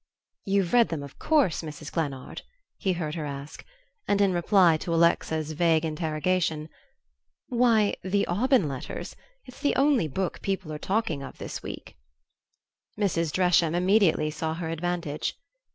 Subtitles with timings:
[0.45, 1.91] "You've read them, of course, Mrs.
[1.91, 2.41] Glennard?"
[2.79, 3.63] he heard her ask;
[4.07, 6.69] and, in reply to Alexa's vague interrogation
[7.49, 11.99] "Why, the 'Aubyn Letters' it's the only book people are talking of this week."
[12.99, 13.31] Mrs.
[13.31, 15.37] Dresham immediately saw her advantage.